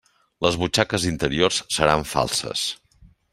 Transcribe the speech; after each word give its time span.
Les 0.45 0.55
butxaques 0.61 1.05
interiors 1.09 1.61
seran 1.77 2.09
falses. 2.15 2.65